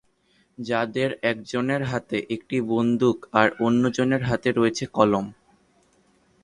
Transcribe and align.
যাদের 0.57 1.09
একজনের 1.23 1.81
হাতে 1.83 2.17
একটি 2.35 2.57
বন্দুক 2.71 3.17
আর 3.33 3.47
অন্য 3.59 3.83
জনের 3.97 4.23
হাতে 4.23 4.49
রয়েছে 4.51 4.85
কলম। 4.93 5.25